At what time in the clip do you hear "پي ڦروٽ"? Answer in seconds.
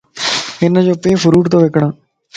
1.03-1.45